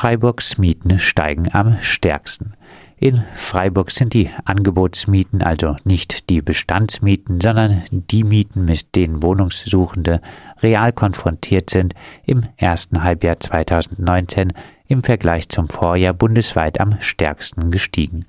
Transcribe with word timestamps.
Freiburgs 0.00 0.56
Mieten 0.56 0.98
steigen 0.98 1.52
am 1.52 1.76
stärksten. 1.82 2.54
In 2.96 3.22
Freiburg 3.34 3.90
sind 3.90 4.14
die 4.14 4.30
Angebotsmieten 4.46 5.42
also 5.42 5.76
nicht 5.84 6.30
die 6.30 6.40
Bestandsmieten, 6.40 7.38
sondern 7.38 7.82
die 7.90 8.24
Mieten, 8.24 8.64
mit 8.64 8.96
denen 8.96 9.22
Wohnungssuchende 9.22 10.22
real 10.62 10.94
konfrontiert 10.94 11.68
sind, 11.68 11.92
im 12.24 12.44
ersten 12.56 13.04
Halbjahr 13.04 13.40
2019 13.40 14.54
im 14.88 15.02
Vergleich 15.02 15.50
zum 15.50 15.68
Vorjahr 15.68 16.14
bundesweit 16.14 16.80
am 16.80 16.98
stärksten 17.00 17.70
gestiegen. 17.70 18.24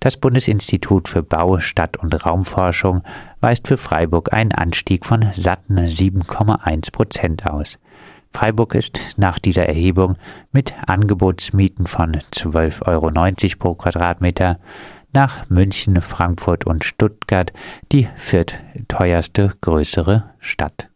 Das 0.00 0.16
Bundesinstitut 0.16 1.08
für 1.08 1.22
Bau, 1.22 1.60
Stadt- 1.60 1.96
und 1.96 2.26
Raumforschung 2.26 3.04
weist 3.40 3.68
für 3.68 3.76
Freiburg 3.76 4.32
einen 4.32 4.50
Anstieg 4.50 5.06
von 5.06 5.26
satten 5.32 5.78
7,1 5.78 6.90
Prozent 6.90 7.46
aus. 7.46 7.78
Freiburg 8.36 8.74
ist 8.74 8.98
nach 9.16 9.38
dieser 9.38 9.66
Erhebung 9.66 10.16
mit 10.50 10.74
Angebotsmieten 10.86 11.86
von 11.86 12.16
12,90 12.32 12.82
Euro 12.86 13.58
pro 13.58 13.74
Quadratmeter 13.76 14.58
nach 15.12 15.48
München, 15.48 16.02
Frankfurt 16.02 16.66
und 16.66 16.82
Stuttgart 16.84 17.52
die 17.92 18.08
viertteuerste 18.16 19.52
größere 19.60 20.24
Stadt. 20.40 20.88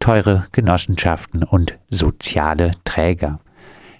Teure 0.00 0.48
Genossenschaften 0.50 1.44
und 1.44 1.78
soziale 1.88 2.72
Träger. 2.84 3.38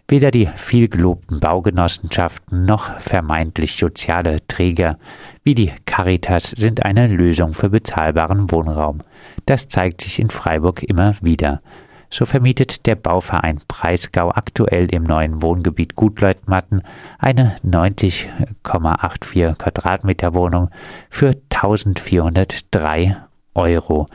Weder 0.07 0.31
die 0.31 0.47
vielgelobten 0.47 1.41
Baugenossenschaften 1.41 2.67
noch 2.67 3.01
vermeintlich 3.01 3.77
soziale 3.77 4.47
Träger 4.47 4.99
wie 5.45 5.55
die 5.55 5.73
Caritas 5.87 6.51
sind 6.51 6.85
eine 6.85 7.07
Lösung 7.07 7.55
für 7.55 7.71
bezahlbaren 7.71 8.51
Wohnraum. 8.51 9.01
Das 9.47 9.69
zeigt 9.69 10.03
sich 10.03 10.19
in 10.19 10.29
Freiburg 10.29 10.83
immer 10.83 11.15
wieder. 11.23 11.63
So 12.11 12.27
vermietet 12.27 12.87
der 12.87 12.97
Bauverein 12.97 13.61
Preisgau 13.67 14.31
aktuell 14.31 14.87
im 14.95 15.05
neuen 15.05 15.43
Wohngebiet 15.43 15.95
Gutleutmatten 15.97 16.83
eine 17.19 17.57
90,84 17.67 19.57
Quadratmeter 19.57 20.35
Wohnung 20.35 20.69
für 21.11 21.33
1403 21.51 23.17
Euro. 23.55 24.07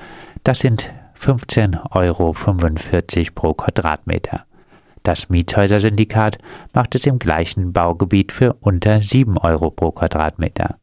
Das 0.44 0.59
sind 0.59 0.91
15,45 1.19 1.81
Euro 1.91 2.33
pro 3.33 3.53
Quadratmeter. 3.53 4.45
Das 5.03 5.30
Miethäusersyndikat 5.30 6.38
macht 6.73 6.95
es 6.95 7.05
im 7.05 7.19
gleichen 7.19 7.73
Baugebiet 7.73 8.31
für 8.31 8.53
unter 8.59 9.02
7 9.02 9.38
Euro 9.38 9.72
pro 9.72 9.91
Quadratmeter. 9.91 10.78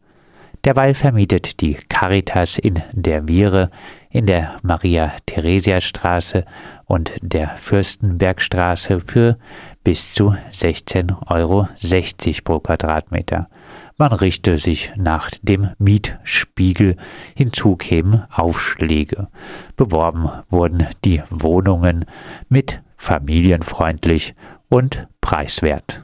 Derweil 0.67 0.95
vermietet 0.95 1.61
die 1.61 1.75
Caritas 1.75 2.59
in 2.59 2.83
der 2.93 3.29
Viere, 3.29 3.71
in 4.11 4.27
der 4.27 4.57
Maria-Theresia-Straße 4.63 6.45
und 6.87 7.13
der 7.21 7.51
Fürstenbergstraße 7.57 8.99
für 8.99 9.39
bis 9.85 10.13
zu 10.13 10.35
16,60 10.51 11.15
Euro 11.31 11.69
pro 12.43 12.59
Quadratmeter. 12.59 13.49
Man 13.97 14.13
richte 14.13 14.59
sich 14.59 14.93
nach 14.97 15.31
dem 15.43 15.71
Mietspiegel, 15.79 16.97
hinzu 17.37 17.77
kämen 17.77 18.25
Aufschläge. 18.33 19.29
Beworben 19.77 20.29
wurden 20.51 20.87
die 21.05 21.23
Wohnungen 21.31 22.07
mit 22.49 22.81
familienfreundlich 23.07 24.35
und 24.69 25.07
preiswert. 25.21 26.03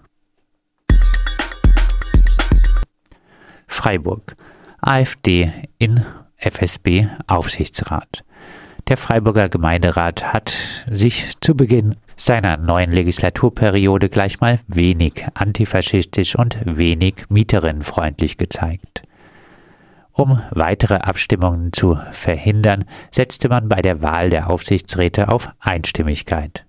Freiburg. 3.67 4.37
AfD 4.81 5.51
in 5.79 6.05
FSB 6.37 7.09
Aufsichtsrat. 7.27 8.25
Der 8.89 8.97
Freiburger 8.97 9.49
Gemeinderat 9.49 10.33
hat 10.33 10.53
sich 10.91 11.39
zu 11.41 11.57
Beginn 11.57 11.97
seiner 12.17 12.57
neuen 12.57 12.93
Legislaturperiode 12.93 14.09
gleich 14.09 14.41
mal 14.41 14.61
wenig 14.69 15.27
antifaschistisch 15.35 16.37
und 16.37 16.59
wenig 16.65 17.25
mieterinnenfreundlich 17.29 18.39
gezeigt. 18.39 19.03
Um 20.13 20.41
weitere 20.51 20.97
Abstimmungen 20.97 21.73
zu 21.73 21.99
verhindern, 22.13 22.85
setzte 23.11 23.49
man 23.49 23.69
bei 23.69 23.83
der 23.83 24.03
Wahl 24.03 24.31
der 24.31 24.51
Aufsichtsräte 24.51 25.29
auf 25.29 25.49
Einstimmigkeit 25.59 26.65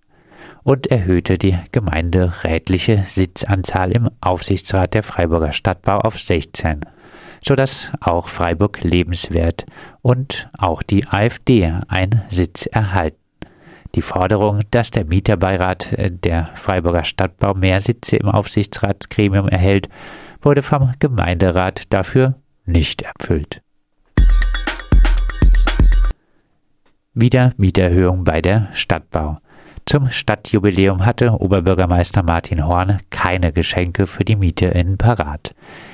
und 0.64 0.88
erhöhte 0.88 1.38
die 1.38 1.58
gemeinderätliche 1.72 3.04
Sitzanzahl 3.04 3.92
im 3.92 4.10
Aufsichtsrat 4.22 4.94
der 4.94 5.04
Freiburger 5.04 5.52
Stadtbau 5.52 6.00
auf 6.00 6.20
16, 6.20 6.82
sodass 7.44 7.92
auch 8.00 8.28
Freiburg 8.28 8.82
lebenswert 8.82 9.66
und 10.02 10.50
auch 10.58 10.82
die 10.82 11.08
AfD 11.08 11.72
einen 11.88 12.22
Sitz 12.30 12.66
erhalten. 12.66 13.18
Die 13.96 14.02
Forderung, 14.02 14.62
dass 14.72 14.90
der 14.90 15.06
Mieterbeirat 15.06 15.96
der 16.24 16.50
Freiburger 16.56 17.04
Stadtbau 17.04 17.54
mehr 17.54 17.80
Sitze 17.80 18.18
im 18.18 18.28
Aufsichtsratsgremium 18.28 19.48
erhält, 19.48 19.88
wurde 20.42 20.64
vom 20.64 20.94
Gemeinderat 20.98 21.94
dafür 21.94 22.36
nicht 22.66 23.04
erfüllt. 23.04 23.62
Wieder 27.14 27.54
Mieterhöhung 27.58 28.24
bei 28.24 28.42
der 28.42 28.70
Stadtbau. 28.74 29.38
Zum 29.86 30.10
Stadtjubiläum 30.10 31.06
hatte 31.06 31.32
Oberbürgermeister 31.32 32.24
Martin 32.24 32.66
Horn 32.66 33.00
keine 33.10 33.52
Geschenke 33.52 34.08
für 34.08 34.24
die 34.24 34.38
MieterInnen 34.38 34.98
parat. 34.98 35.54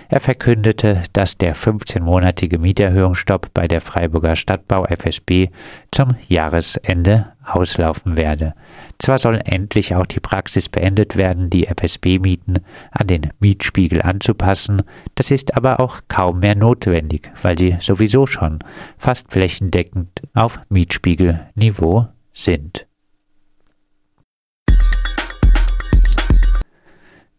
Er 0.10 0.20
verkündete, 0.20 1.04
dass 1.14 1.38
der 1.38 1.56
15-monatige 1.56 2.60
Mieterhöhungsstopp 2.60 3.54
bei 3.54 3.68
der 3.68 3.82
Freiburger 3.82 4.36
Stadtbau 4.36 4.86
FSB 4.86 5.50
zum 5.92 6.10
Jahresende 6.28 7.34
auslaufen 7.44 8.16
werde. 8.18 8.54
Zwar 9.00 9.18
soll 9.18 9.42
endlich 9.44 9.96
auch 9.96 10.06
die 10.06 10.20
Praxis 10.20 10.70
beendet 10.70 11.16
werden, 11.16 11.50
die 11.50 11.68
FSB-Mieten 11.68 12.60
an 12.92 13.08
den 13.08 13.30
Mietspiegel 13.40 14.02
anzupassen, 14.02 14.84
das 15.16 15.32
ist 15.32 15.56
aber 15.58 15.80
auch 15.80 16.02
kaum 16.08 16.40
mehr 16.40 16.56
notwendig, 16.56 17.32
weil 17.42 17.58
sie 17.58 17.78
sowieso 17.80 18.28
schon 18.28 18.60
fast 18.98 19.32
flächendeckend 19.32 20.22
auf 20.34 20.60
Mietspiegelniveau 20.70 22.08
sind. 22.34 22.89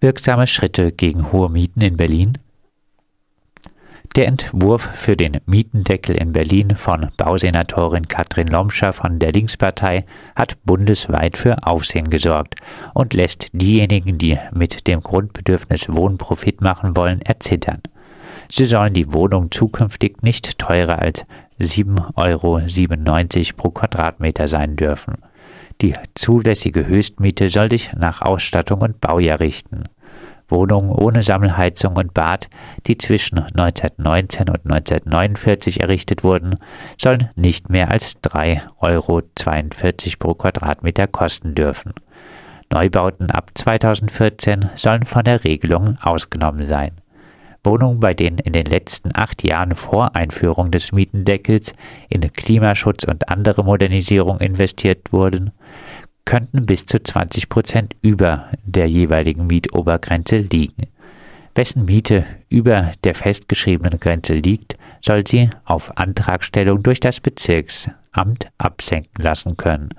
Wirksame 0.02 0.46
Schritte 0.46 0.92
gegen 0.92 1.30
hohe 1.30 1.50
Mieten 1.50 1.82
in 1.82 1.98
Berlin. 1.98 2.38
Der 4.16 4.26
Entwurf 4.26 4.82
für 4.94 5.14
den 5.14 5.40
Mietendeckel 5.44 6.16
in 6.16 6.32
Berlin 6.32 6.74
von 6.74 7.10
Bausenatorin 7.18 8.08
Katrin 8.08 8.48
Lomscher 8.48 8.94
von 8.94 9.18
der 9.18 9.32
Linkspartei 9.32 10.06
hat 10.34 10.56
bundesweit 10.64 11.36
für 11.36 11.66
Aufsehen 11.66 12.08
gesorgt 12.08 12.54
und 12.94 13.12
lässt 13.12 13.48
diejenigen, 13.52 14.16
die 14.16 14.38
mit 14.52 14.86
dem 14.86 15.02
Grundbedürfnis 15.02 15.90
Wohnen 15.90 16.16
Profit 16.16 16.62
machen 16.62 16.96
wollen, 16.96 17.20
erzittern. 17.20 17.82
Sie 18.50 18.64
sollen 18.64 18.94
die 18.94 19.12
Wohnung 19.12 19.50
zukünftig 19.50 20.22
nicht 20.22 20.58
teurer 20.58 20.98
als 20.98 21.26
7,97 21.60 22.16
Euro 22.16 23.56
pro 23.56 23.70
Quadratmeter 23.70 24.48
sein 24.48 24.76
dürfen. 24.76 25.18
Die 25.80 25.94
zulässige 26.14 26.86
Höchstmiete 26.86 27.48
soll 27.48 27.70
sich 27.70 27.92
nach 27.94 28.20
Ausstattung 28.20 28.82
und 28.82 29.00
Baujahr 29.00 29.40
richten. 29.40 29.84
Wohnungen 30.48 30.90
ohne 30.90 31.22
Sammelheizung 31.22 31.96
und 31.96 32.12
Bad, 32.12 32.48
die 32.86 32.98
zwischen 32.98 33.38
1919 33.38 34.48
und 34.48 34.70
1949 34.70 35.80
errichtet 35.80 36.24
wurden, 36.24 36.56
sollen 36.98 37.30
nicht 37.36 37.70
mehr 37.70 37.90
als 37.90 38.22
3,42 38.22 38.70
Euro 38.80 39.22
pro 40.18 40.34
Quadratmeter 40.34 41.06
kosten 41.06 41.54
dürfen. 41.54 41.94
Neubauten 42.70 43.30
ab 43.30 43.50
2014 43.54 44.70
sollen 44.74 45.04
von 45.04 45.24
der 45.24 45.44
Regelung 45.44 45.98
ausgenommen 46.00 46.64
sein. 46.64 46.99
Wohnungen, 47.64 48.00
bei 48.00 48.14
denen 48.14 48.38
in 48.38 48.52
den 48.52 48.66
letzten 48.66 49.10
acht 49.14 49.42
Jahren 49.42 49.74
vor 49.74 50.16
Einführung 50.16 50.70
des 50.70 50.92
Mietendeckels 50.92 51.72
in 52.08 52.20
Klimaschutz 52.32 53.04
und 53.04 53.28
andere 53.28 53.64
Modernisierung 53.64 54.40
investiert 54.40 55.12
wurden, 55.12 55.52
könnten 56.24 56.66
bis 56.66 56.86
zu 56.86 57.02
20 57.02 57.48
Prozent 57.48 57.96
über 58.02 58.46
der 58.64 58.86
jeweiligen 58.88 59.46
Mietobergrenze 59.46 60.38
liegen. 60.38 60.86
Wessen 61.54 61.84
Miete 61.84 62.24
über 62.48 62.92
der 63.04 63.14
festgeschriebenen 63.14 63.98
Grenze 63.98 64.34
liegt, 64.34 64.76
soll 65.04 65.26
sie 65.26 65.50
auf 65.64 65.96
Antragstellung 65.98 66.82
durch 66.82 67.00
das 67.00 67.20
Bezirksamt 67.20 68.48
absenken 68.58 69.22
lassen 69.22 69.56
können. 69.56 69.90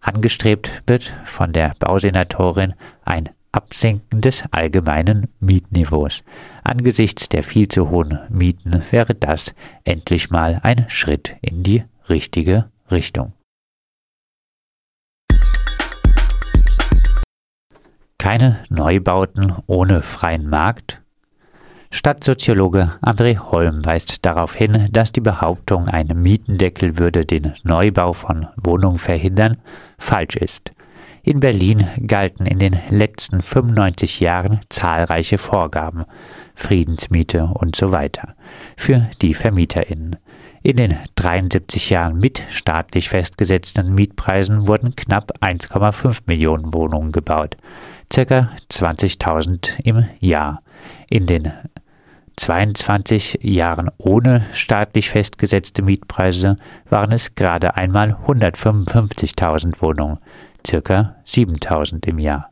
Angestrebt 0.00 0.70
wird 0.86 1.12
von 1.24 1.52
der 1.52 1.74
Bausenatorin 1.78 2.74
ein 3.04 3.28
Absenken 3.56 4.20
des 4.20 4.44
allgemeinen 4.50 5.28
Mietniveaus. 5.40 6.22
Angesichts 6.62 7.28
der 7.30 7.42
viel 7.42 7.68
zu 7.68 7.88
hohen 7.88 8.18
Mieten 8.28 8.82
wäre 8.90 9.14
das 9.14 9.54
endlich 9.84 10.30
mal 10.30 10.60
ein 10.62 10.84
Schritt 10.88 11.36
in 11.40 11.62
die 11.62 11.82
richtige 12.08 12.66
Richtung. 12.90 13.32
Keine 18.18 18.58
Neubauten 18.68 19.54
ohne 19.66 20.02
freien 20.02 20.50
Markt? 20.50 21.00
Stadtsoziologe 21.90 22.92
André 23.00 23.38
Holm 23.38 23.84
weist 23.84 24.26
darauf 24.26 24.54
hin, 24.54 24.88
dass 24.90 25.12
die 25.12 25.20
Behauptung, 25.20 25.88
ein 25.88 26.08
Mietendeckel 26.08 26.98
würde 26.98 27.24
den 27.24 27.54
Neubau 27.62 28.12
von 28.12 28.48
Wohnungen 28.56 28.98
verhindern, 28.98 29.58
falsch 29.98 30.36
ist. 30.36 30.72
In 31.28 31.40
Berlin 31.40 31.88
galten 32.06 32.46
in 32.46 32.60
den 32.60 32.78
letzten 32.88 33.42
95 33.42 34.20
Jahren 34.20 34.60
zahlreiche 34.68 35.38
Vorgaben, 35.38 36.04
Friedensmiete 36.54 37.50
und 37.52 37.74
so 37.74 37.90
weiter, 37.90 38.36
für 38.76 39.10
die 39.20 39.34
VermieterInnen. 39.34 40.14
In 40.62 40.76
den 40.76 40.96
73 41.16 41.90
Jahren 41.90 42.20
mit 42.20 42.44
staatlich 42.50 43.08
festgesetzten 43.08 43.92
Mietpreisen 43.92 44.68
wurden 44.68 44.94
knapp 44.94 45.32
1,5 45.40 46.20
Millionen 46.26 46.72
Wohnungen 46.72 47.10
gebaut, 47.10 47.56
ca. 48.08 48.50
20.000 48.70 49.80
im 49.82 50.06
Jahr. 50.20 50.62
In 51.10 51.26
den 51.26 51.52
22 52.36 53.40
Jahren 53.42 53.90
ohne 53.98 54.46
staatlich 54.52 55.10
festgesetzte 55.10 55.82
Mietpreise 55.82 56.54
waren 56.88 57.10
es 57.10 57.34
gerade 57.34 57.76
einmal 57.76 58.16
155.000 58.28 59.82
Wohnungen, 59.82 60.18
ca. 60.66 61.16
7000 61.24 62.06
im 62.06 62.18
Jahr. 62.18 62.50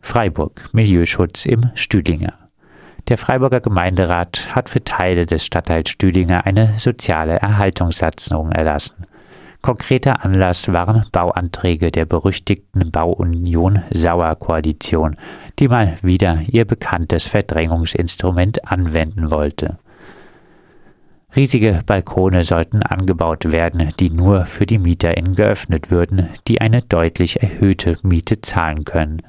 Freiburg 0.00 0.72
Milieuschutz 0.72 1.44
im 1.44 1.70
Stühlinger. 1.74 2.32
Der 3.08 3.18
Freiburger 3.18 3.60
Gemeinderat 3.60 4.54
hat 4.54 4.70
für 4.70 4.82
Teile 4.82 5.26
des 5.26 5.44
Stadtteils 5.44 5.90
Stühlinger 5.90 6.46
eine 6.46 6.78
soziale 6.78 7.36
Erhaltungssatzung 7.36 8.52
erlassen. 8.52 9.06
Konkreter 9.60 10.24
Anlass 10.24 10.72
waren 10.72 11.04
Bauanträge 11.12 11.90
der 11.90 12.06
berüchtigten 12.06 12.90
Bauunion 12.90 13.82
Sauer-Koalition, 13.90 15.16
die 15.58 15.68
mal 15.68 15.98
wieder 16.00 16.40
ihr 16.46 16.64
bekanntes 16.64 17.26
Verdrängungsinstrument 17.26 18.70
anwenden 18.70 19.30
wollte. 19.30 19.78
Riesige 21.36 21.80
Balkone 21.84 22.42
sollten 22.42 22.82
angebaut 22.82 23.50
werden, 23.50 23.92
die 24.00 24.10
nur 24.10 24.46
für 24.46 24.64
die 24.64 24.78
MieterInnen 24.78 25.34
geöffnet 25.34 25.90
würden, 25.90 26.28
die 26.48 26.60
eine 26.60 26.80
deutlich 26.82 27.42
erhöhte 27.42 27.96
Miete 28.02 28.40
zahlen 28.40 28.84
können. 28.84 29.22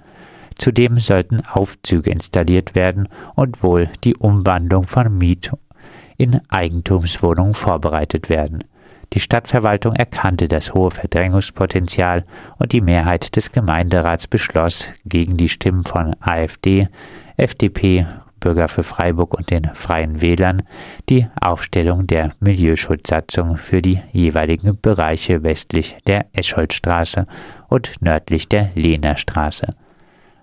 Zudem 0.56 1.00
sollten 1.00 1.42
Aufzüge 1.46 2.10
installiert 2.10 2.74
werden 2.74 3.10
und 3.36 3.64
wohl 3.64 3.90
die 4.04 4.16
Umwandlung 4.16 4.88
von 4.88 5.18
Miet 5.18 5.52
in 6.18 6.42
Eigentumswohnungen 6.50 7.54
vorbereitet 7.54 8.30
werden. 8.30 8.64
Die 9.14 9.20
Stadtverwaltung 9.20 9.96
erkannte 9.96 10.48
das 10.48 10.74
hohe 10.74 10.92
Verdrängungspotenzial 10.92 12.26
und 12.60 12.74
die 12.74 12.82
Mehrheit 12.82 13.36
des 13.36 13.52
Gemeinderats 13.52 14.28
beschloss 14.28 14.90
gegen 15.06 15.36
die 15.36 15.50
Stimmen 15.50 15.84
von 15.84 16.16
AfD, 16.20 16.88
FDP 17.36 18.06
Bürger 18.40 18.68
für 18.68 18.84
Freiburg 18.84 19.34
und 19.34 19.52
den 19.52 19.70
Freien 19.74 20.22
Wählern 20.22 20.64
die 21.10 21.28
Aufstellung 21.40 22.08
der 22.08 22.32
Milieuschutzsatzung 22.40 23.58
für 23.58 23.82
die 23.82 24.02
jeweiligen 24.12 24.80
Bereiche 24.82 25.44
westlich 25.44 25.98
der 26.08 26.26
Escholtstraße 26.34 27.28
und 27.68 27.94
nördlich 28.02 28.48
der 28.48 28.72
Lehner 28.76 29.18
Straße. 29.18 29.68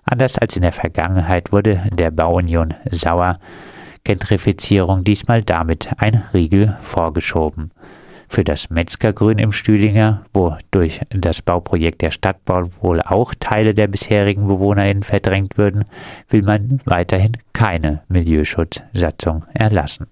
Anders 0.03 0.37
als 0.37 0.55
in 0.55 0.61
der 0.61 0.71
Vergangenheit 0.71 1.51
wurde 1.51 1.81
der 1.91 2.11
Bauunion 2.11 2.73
Sauer 2.89 3.39
Gentrifizierung 4.03 5.03
diesmal 5.03 5.43
damit 5.43 5.89
ein 5.97 6.23
Riegel 6.33 6.77
vorgeschoben 6.81 7.71
für 8.29 8.43
das 8.43 8.69
Metzgergrün 8.69 9.39
im 9.39 9.51
Stühlinger, 9.51 10.25
wo 10.33 10.55
durch 10.71 11.01
das 11.09 11.41
Bauprojekt 11.41 12.01
der 12.01 12.11
Stadtbau 12.11 12.69
wohl 12.81 13.01
auch 13.01 13.33
Teile 13.39 13.73
der 13.73 13.87
bisherigen 13.87 14.47
BewohnerInnen 14.47 15.03
verdrängt 15.03 15.57
würden, 15.57 15.85
will 16.29 16.43
man 16.43 16.81
weiterhin 16.85 17.37
keine 17.53 18.01
Milieuschutzsatzung 18.09 19.45
erlassen. 19.53 20.07